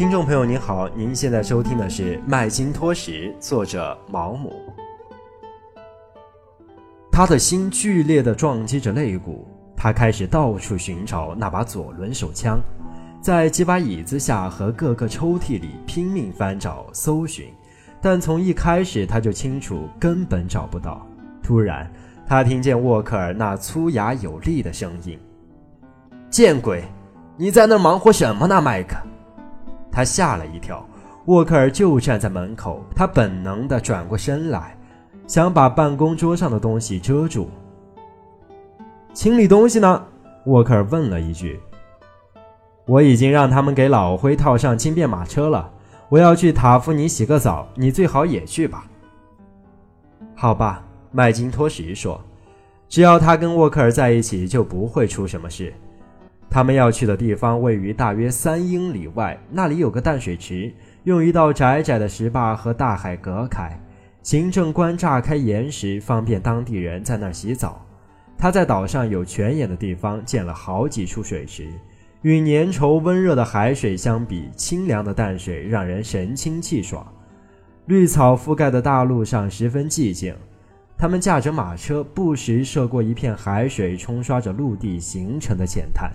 [0.00, 4.50] 听众朋友您好，您现在收听的是《麦金托什》，作者毛姆。
[7.12, 12.58] 他的心剧烈的撞击着肋骨，他开始到处寻找那把左轮手枪，
[13.20, 17.52] 在几把椅子下和各个抽屉里拼命翻找搜寻，
[18.00, 21.06] 但从一开始他就清楚根本找不到。
[21.42, 21.86] 突然，
[22.26, 25.18] 他听见沃克尔那粗哑有力的声音
[26.32, 26.84] ：“见鬼！
[27.36, 28.96] 你在那忙活什么呢，麦克？”
[29.90, 30.86] 他吓了一跳，
[31.26, 32.84] 沃克尔就站在门口。
[32.94, 34.76] 他本能地转过身来，
[35.26, 37.50] 想把办公桌上的东西遮住。
[39.12, 40.02] 清理东西呢？
[40.46, 41.60] 沃克尔问了一句。
[42.86, 45.70] 我已经让他们给老灰套上轻便马车了。
[46.08, 48.84] 我要去塔夫尼洗个澡，你最好也去吧。
[50.34, 52.20] 好吧，麦金托什说，
[52.88, 55.72] 只要他跟沃克尔在一起，就不会出什么事。
[56.50, 63.80] 他们要去的地方位于大约三英里外，那里有个淡水池，用一道窄窄的石坝和大海隔开。
[64.24, 67.86] 行政官炸开岩石，方便当地人在那儿洗澡。
[68.36, 71.68] 他在岛上有泉眼的地方建了好几处水池，
[72.22, 77.06] 与粘稠温热的海水相比，清凉的淡水让人神清气爽。
[77.86, 80.34] 绿草覆盖的大路上十分寂静。
[80.98, 86.10] 他们驾着马车，不时涉过一片海水冲刷着陆地形成的浅滩。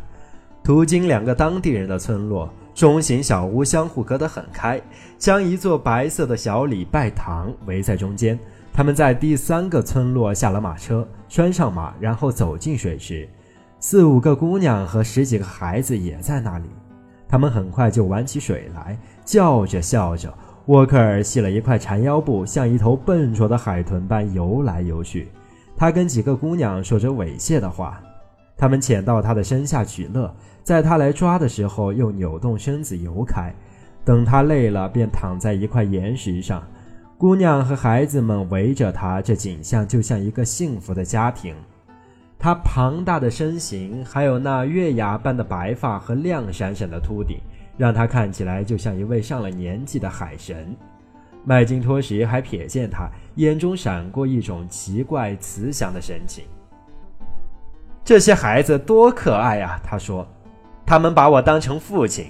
[0.65, 4.81] 途经两个当地人的村落，中型小屋相互隔得很开，
[5.15, 8.37] 将一座白色的小礼拜堂围在中间。
[8.73, 13.29] 他们在第三个村落下了马车，拴上马，然后走进水池。
[13.79, 16.67] 四五个姑娘和十几个孩子也在那里。
[17.27, 20.33] 他们很快就玩起水来，叫着笑着。
[20.65, 25.27] 沃克尔系了一块缠腰布，像一头笨拙的海豚般游来游去。
[25.77, 28.01] 他跟几个姑娘说着猥亵的话。
[28.57, 33.53] 他们潜到他的身下取乐，在他来抓的时候又扭动身子游开，
[34.03, 36.63] 等他累了便躺在一块岩石上。
[37.17, 41.55] 姑娘和孩子们围着他，这景象就像一个幸福的家庭。
[42.37, 47.37] 他庞大的身形，还有那月牙般的白发和亮闪闪的秃顶，
[47.77, 50.75] 让他看起来就像一位上了年纪的海神。
[51.45, 56.43] 麦金托什还瞥见他眼中闪过一种奇怪慈祥的神情。
[58.05, 59.81] 这些孩子多可爱啊！
[59.83, 60.27] 他说
[60.85, 62.27] ：“他们把我当成父亲。”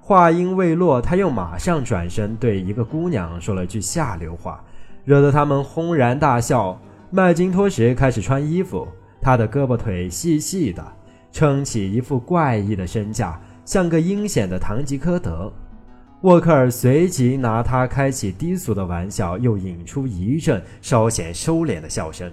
[0.00, 4.62] 话音未落，他又马上转身对一个姑娘说了句下流话，
[5.04, 6.80] 惹得他们轰然大笑。
[7.10, 8.86] 麦金托什开始穿衣服，
[9.20, 10.86] 他的胳膊腿细细的，
[11.32, 15.52] 撑起一副怪异的身架，像个阴险的堂吉诃德。
[16.20, 22.30] 沃克尔随即拿他开起低俗的玩笑，又引出一阵稍显收敛的笑声。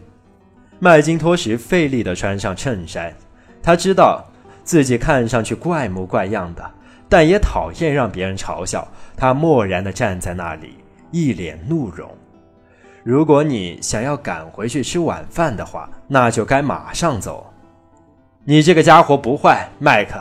[0.79, 3.13] 麦金托什费力地穿上衬衫，
[3.63, 4.23] 他知道
[4.63, 6.71] 自己看上去怪模怪样的，
[7.07, 8.87] 但也讨厌让别人嘲笑。
[9.15, 10.75] 他漠然地站在那里，
[11.11, 12.09] 一脸怒容。
[13.03, 17.51] 如果你想要赶回去吃晚饭的话，那就该马上走。
[18.43, 20.19] 你这个家伙不坏，麦克，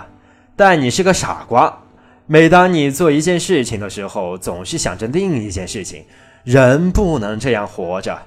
[0.54, 1.80] 但你是个傻瓜。
[2.26, 6.04] 每当你做一件事情的时候，总是想着另一件事情。
[6.44, 8.18] 人不能这样活着。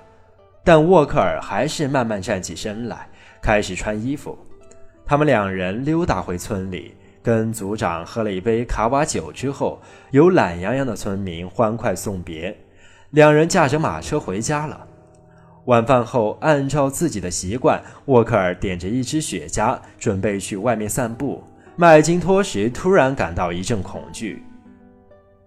[0.67, 3.07] 但沃克尔还是慢慢站起身来，
[3.41, 4.38] 开始穿衣服。
[5.05, 12.53] 他们两人溜达回村里，跟族长喝了一杯卡瓦酒之后，有懒洋洋的村民欢快送别。
[13.11, 14.85] 两人驾着马车回家了。
[15.67, 21.41] 晚饭后，按照自己的习惯，沃克尔点着一支雪茄，准备去外面散步。
[21.77, 24.44] 麦金托什突然感到一阵恐惧。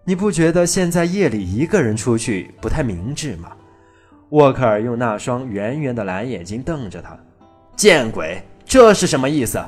[0.03, 3.53] 你不觉得现在夜里一个人出去不太明智吗？
[4.31, 7.19] 沃克尔用那双圆圆的蓝眼睛瞪着他，
[7.75, 9.61] 见鬼，这是什么意思？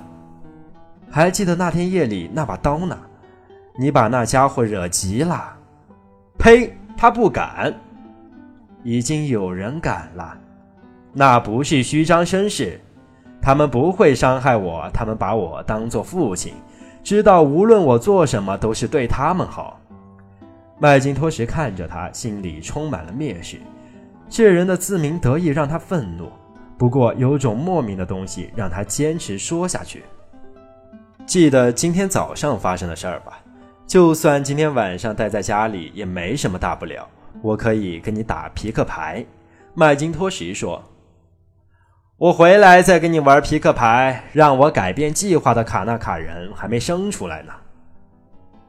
[1.10, 2.96] 还记得那天夜里那把刀呢？
[3.76, 5.52] 你把那家伙惹急了。
[6.38, 6.72] 呸！
[6.96, 7.74] 他不敢。
[8.84, 10.36] 已经有人敢了。
[11.12, 12.80] 那不是虚张声势。
[13.40, 14.88] 他们不会伤害我。
[14.94, 16.54] 他们把我当做父亲，
[17.02, 19.80] 知道无论我做什么都是对他们好。
[20.78, 23.58] 麦金托什看着他，心里充满了蔑视。
[24.32, 26.32] 这人的自鸣得意让他愤怒，
[26.78, 30.04] 不过有种莫名的东西让他坚持说下去。
[31.26, 33.38] 记得今天早上发生的事儿吧？
[33.86, 37.06] 就算今天晚上待在家里也没什么大不了，
[37.42, 39.22] 我可以跟你打皮克牌。
[39.74, 40.82] 麦金托什说
[42.16, 44.24] ：“我回来再跟你玩皮克牌。
[44.32, 47.52] 让我改变计划的卡纳卡人还没生出来呢。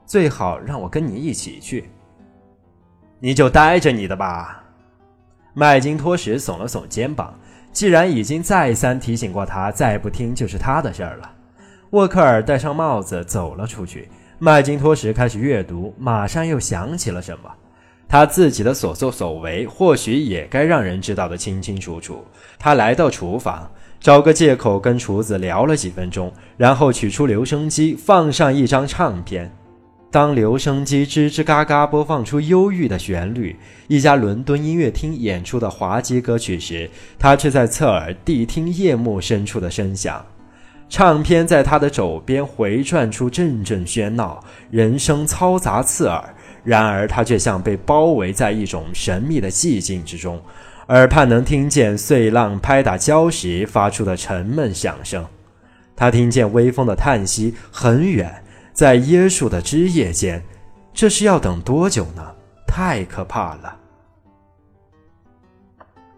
[0.06, 1.90] 最好让我跟你一起去。
[3.22, 4.60] 你就待着你的吧。”
[5.54, 7.40] 麦金托什耸了耸肩膀，
[7.72, 11.32] 既然已经再三提醒过他，再不听就是他的事儿了。
[11.92, 14.10] 沃克尔戴上帽子走了出去，
[14.40, 17.52] 麦金托什开始阅读，马上又想起了什么。
[18.08, 22.24] 他自己的所作所为，或许也该让人知道的清清楚楚。
[22.58, 29.52] 他来到厨房，找个借口跟厨子聊了几分钟，然后取出留声机，放上一张唱片。
[30.14, 33.56] 当留声机吱吱嘎嘎播放出忧郁的旋律，
[33.88, 36.88] 一家伦敦音乐厅演出的滑稽歌曲时，
[37.18, 40.24] 他却在侧耳谛听夜幕深处的声响。
[40.88, 44.40] 唱片在他的肘边回转出阵阵喧闹，
[44.70, 46.24] 人声嘈杂刺耳。
[46.64, 50.40] 然而他却像被包围在一种神秘的寂静之中，
[50.90, 55.26] 耳畔能听见碎浪拍打礁石发出的沉闷响声。
[55.96, 58.43] 他听见微风的叹息，很远。
[58.74, 60.44] 在椰树的枝叶间，
[60.94, 62.36] 这是要等多久呢？
[62.68, 63.80] 太可怕了！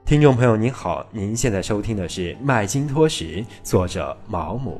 [0.05, 3.25] 听众朋友您好，您现在收听的是《麦金托什》，
[3.61, 4.79] 作者毛姆。